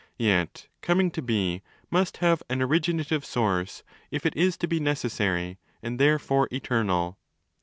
Yet 0.17 0.67
coming 0.81 1.11
to 1.11 1.21
be 1.21 1.61
must 1.91 2.17
have 2.25 2.41
an' 2.49 2.59
originative 2.63 3.23
source' 3.23 3.83
(if 4.09 4.25
it 4.25 4.35
is 4.35 4.57
to 4.57 4.67
be 4.67 4.79
necessary 4.79 5.59
and 5.83 5.99
therefore 5.99 6.47
eternal 6.51 7.19